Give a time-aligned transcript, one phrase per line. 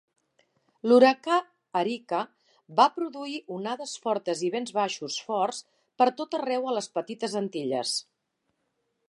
[0.91, 1.35] L'huracà
[1.81, 2.21] Erika
[2.79, 5.61] va produir onades fortes i vents baixos forts
[6.03, 7.95] per tot arreu a les Petites Antilles.